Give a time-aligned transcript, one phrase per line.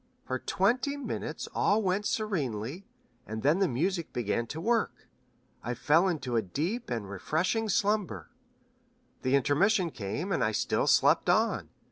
[0.25, 2.87] For twenty minutes all went serenely,
[3.27, 5.07] and then the music began to work.
[5.61, 8.31] I fell into a deep and refreshing slumber.
[9.21, 11.69] The intermission came, and still I slept on.